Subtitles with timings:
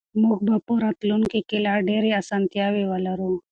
[0.21, 3.33] موږ به په راتلونکي کې لا ډېرې اسانتیاوې ولرو.